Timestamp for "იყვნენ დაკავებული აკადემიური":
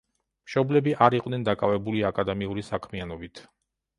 1.17-2.65